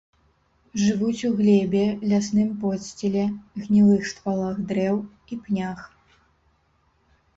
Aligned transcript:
Жывуць 0.83 1.25
у 1.29 1.29
глебе, 1.41 1.83
лясным 2.13 2.49
подсціле, 2.63 3.25
гнілых 3.61 4.01
ствалах 4.13 4.55
дрэў 4.73 4.95
і 5.37 5.39
пнях. 5.47 5.89